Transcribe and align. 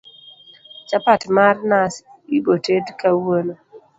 chapat 0.89 1.21
mar 1.35 1.55
nas 1.71 1.93
iboted 2.37 2.85
kawuono 2.99 3.55